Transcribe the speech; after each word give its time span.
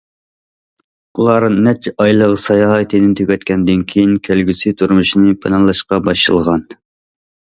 ئۇلار 1.17 1.43
نەچچە 1.65 1.91
ئايلىق 2.05 2.33
ساياھىتىنى 2.45 3.11
تۈگەتكەندىن 3.19 3.83
كېيىن 3.93 4.15
كەلگۈسى 4.29 4.73
تۇرمۇشىنى 4.81 5.37
پىلانلاشقا 5.45 6.03
باشلىغان. 6.09 6.65